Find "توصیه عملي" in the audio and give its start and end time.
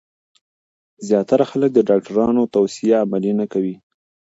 2.55-3.31